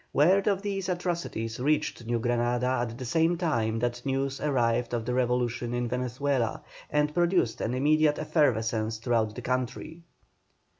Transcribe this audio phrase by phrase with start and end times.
[0.13, 5.05] Word of these atrocities reached New Granada at the same time that news arrived of
[5.05, 10.01] the revolution in Venezuela, and produced an immediate effervescence throughout the country.